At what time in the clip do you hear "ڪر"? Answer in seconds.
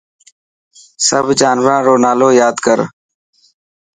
2.65-2.79